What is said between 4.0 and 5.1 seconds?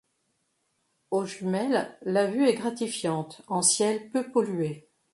peu pollué.